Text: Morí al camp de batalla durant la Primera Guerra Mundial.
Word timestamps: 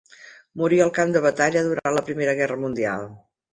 Morí 0.61 0.79
al 0.85 0.91
camp 0.95 1.13
de 1.17 1.21
batalla 1.27 1.63
durant 1.69 1.95
la 1.99 2.05
Primera 2.09 2.37
Guerra 2.43 2.61
Mundial. 2.65 3.09